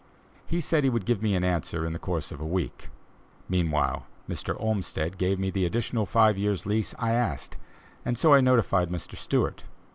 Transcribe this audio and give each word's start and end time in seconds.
He 0.47 0.61
said 0.61 0.83
he 0.83 0.89
would 0.89 1.05
give 1.05 1.21
me 1.21 1.35
an 1.35 1.43
answer 1.43 1.85
in 1.85 1.93
the 1.93 1.99
course 1.99 2.31
of 2.31 2.41
a 2.41 2.43
week. 2.43 2.89
Meanwhile, 3.47 4.07
Mr. 4.27 4.59
Olmsted 4.59 5.19
gave 5.19 5.37
me 5.37 5.51
the 5.51 5.63
additional 5.63 6.07
five 6.07 6.39
years 6.39 6.65
lease 6.65 6.95
I 6.97 7.11
asked, 7.11 7.55
and 8.03 8.17
I 8.17 8.19
so 8.19 8.41
notified 8.41 8.89
Mr. 8.89 9.15
Stewart. 9.15 9.61